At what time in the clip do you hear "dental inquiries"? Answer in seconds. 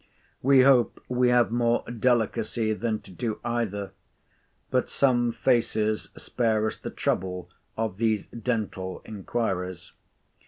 8.25-9.91